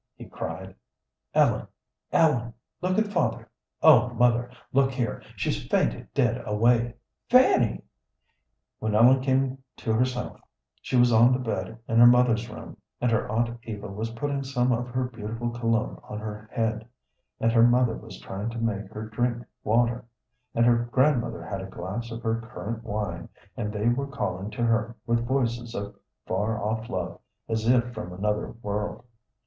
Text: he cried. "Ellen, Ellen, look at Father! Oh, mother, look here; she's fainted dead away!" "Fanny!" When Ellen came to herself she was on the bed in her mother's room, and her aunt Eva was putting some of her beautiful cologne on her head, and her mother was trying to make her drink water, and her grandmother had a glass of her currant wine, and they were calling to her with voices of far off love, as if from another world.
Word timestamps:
he 0.15 0.25
cried. 0.25 0.73
"Ellen, 1.35 1.67
Ellen, 2.11 2.55
look 2.81 2.97
at 2.97 3.13
Father! 3.13 3.47
Oh, 3.83 4.09
mother, 4.15 4.49
look 4.73 4.89
here; 4.93 5.21
she's 5.35 5.67
fainted 5.67 6.11
dead 6.15 6.41
away!" 6.43 6.95
"Fanny!" 7.29 7.83
When 8.79 8.95
Ellen 8.95 9.21
came 9.21 9.59
to 9.77 9.93
herself 9.93 10.41
she 10.81 10.95
was 10.95 11.13
on 11.13 11.31
the 11.33 11.37
bed 11.37 11.77
in 11.87 11.99
her 11.99 12.07
mother's 12.07 12.49
room, 12.49 12.77
and 12.99 13.11
her 13.11 13.29
aunt 13.29 13.59
Eva 13.61 13.89
was 13.89 14.09
putting 14.09 14.41
some 14.41 14.71
of 14.71 14.87
her 14.87 15.03
beautiful 15.03 15.51
cologne 15.51 15.99
on 16.05 16.17
her 16.17 16.49
head, 16.51 16.87
and 17.39 17.51
her 17.51 17.61
mother 17.61 17.95
was 17.95 18.19
trying 18.19 18.49
to 18.49 18.57
make 18.57 18.89
her 18.91 19.03
drink 19.05 19.43
water, 19.63 20.03
and 20.55 20.65
her 20.65 20.77
grandmother 20.91 21.43
had 21.45 21.61
a 21.61 21.67
glass 21.67 22.09
of 22.09 22.23
her 22.23 22.41
currant 22.51 22.83
wine, 22.83 23.29
and 23.55 23.71
they 23.71 23.87
were 23.87 24.07
calling 24.07 24.49
to 24.49 24.63
her 24.63 24.95
with 25.05 25.27
voices 25.27 25.75
of 25.75 25.93
far 26.25 26.59
off 26.59 26.89
love, 26.89 27.19
as 27.47 27.67
if 27.67 27.93
from 27.93 28.11
another 28.11 28.49
world. 28.63 29.05